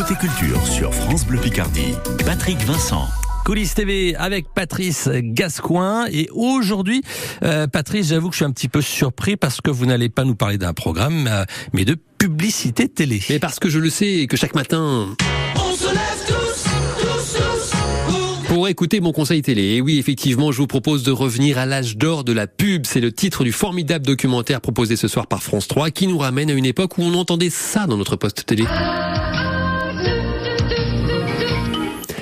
[0.00, 3.06] Côté culture sur France Bleu Picardie, Patrick Vincent.
[3.44, 6.06] Coulisses TV avec Patrice Gascoin.
[6.10, 7.02] Et aujourd'hui,
[7.42, 10.24] euh, Patrice, j'avoue que je suis un petit peu surpris parce que vous n'allez pas
[10.24, 11.44] nous parler d'un programme, euh,
[11.74, 13.20] mais de publicité télé.
[13.28, 15.14] Mais parce que je le sais et que chaque matin...
[15.56, 16.64] On se lève tous,
[17.02, 17.70] tous, tous,
[18.08, 18.54] pour...
[18.54, 21.98] Pour écouter mon conseil télé, et oui, effectivement, je vous propose de revenir à l'âge
[21.98, 22.86] d'or de la pub.
[22.86, 26.48] C'est le titre du formidable documentaire proposé ce soir par France 3 qui nous ramène
[26.48, 28.64] à une époque où on entendait ça dans notre poste télé.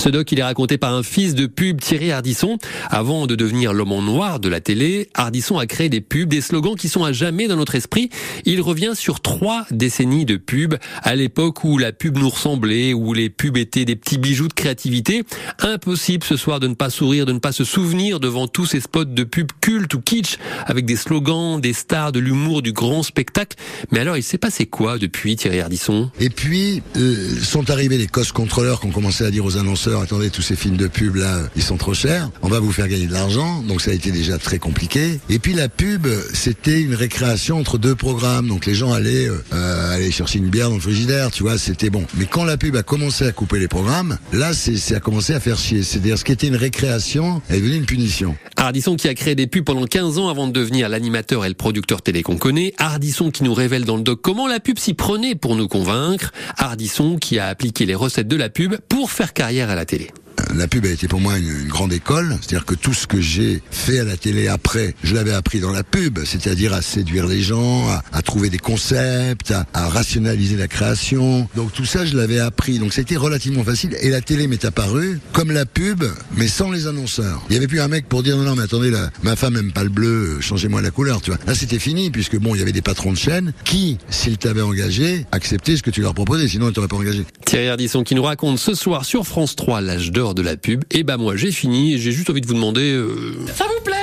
[0.00, 2.56] Ce doc, il est raconté par un fils de pub, Thierry Ardisson.
[2.88, 6.40] Avant de devenir l'homme en noir de la télé, Ardisson a créé des pubs, des
[6.40, 8.08] slogans qui sont à jamais dans notre esprit.
[8.46, 13.12] Il revient sur trois décennies de pubs, à l'époque où la pub nous ressemblait, où
[13.12, 15.22] les pubs étaient des petits bijoux de créativité.
[15.58, 18.80] Impossible ce soir de ne pas sourire, de ne pas se souvenir devant tous ces
[18.80, 23.02] spots de pub culte ou kitsch, avec des slogans, des stars, de l'humour, du grand
[23.02, 23.58] spectacle.
[23.90, 26.10] Mais alors, il s'est passé quoi depuis Thierry Ardisson?
[26.18, 29.89] Et puis euh, sont arrivés les cost contrôleurs qui ont commencé à dire aux annonceurs
[29.98, 32.30] attendez tous ces films de pub là ils sont trop chers.
[32.42, 35.20] On va vous faire gagner de l'argent donc ça a été déjà très compliqué.
[35.28, 38.48] Et puis la pub c'était une récréation entre deux programmes.
[38.48, 41.90] Donc les gens allaient euh, aller chercher une bière dans le frigidaire tu vois c'était
[41.90, 45.34] bon mais quand la pub a commencé à couper les programmes là c'est a commencé
[45.34, 49.08] à faire chier c'est-à-dire ce qui était une récréation est devenu une punition Ardisson qui
[49.08, 52.22] a créé des pubs pendant 15 ans avant de devenir l'animateur et le producteur télé
[52.22, 52.74] qu'on connaît.
[52.76, 56.32] Ardisson qui nous révèle dans le doc comment la pub s'y prenait pour nous convaincre.
[56.58, 60.10] Ardisson qui a appliqué les recettes de la pub pour faire carrière à la télé
[60.54, 63.62] la pub a été pour moi une, grande école, c'est-à-dire que tout ce que j'ai
[63.70, 67.40] fait à la télé après, je l'avais appris dans la pub, c'est-à-dire à séduire les
[67.40, 71.48] gens, à, trouver des concepts, à, rationaliser la création.
[71.56, 72.78] Donc tout ça, je l'avais appris.
[72.78, 73.96] Donc c'était relativement facile.
[74.00, 76.04] Et la télé m'est apparue comme la pub,
[76.36, 77.42] mais sans les annonceurs.
[77.48, 79.56] Il y avait plus un mec pour dire non, non, mais attendez, là, ma femme
[79.56, 81.40] aime pas le bleu, changez-moi la couleur, tu vois.
[81.46, 84.62] Là, c'était fini, puisque bon, il y avait des patrons de chaîne qui, s'ils t'avaient
[84.62, 87.24] engagé, acceptaient ce que tu leur proposais, sinon ils t'auraient pas engagé.
[87.44, 90.84] Thierry Ardisson qui nous raconte ce soir sur France 3 l'âge d'or de la pub.
[90.90, 92.92] Et bah moi j'ai fini et j'ai juste envie de vous demander.
[92.92, 93.34] Euh...
[93.54, 93.94] Ça vous plaît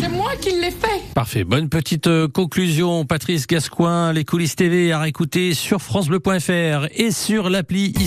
[0.00, 1.44] C'est moi qui l'ai fait Parfait.
[1.44, 3.06] Bonne petite euh, conclusion.
[3.06, 8.04] Patrice Gascoin, les coulisses TV à réécouter sur FranceBleu.fr et sur l'appli ici.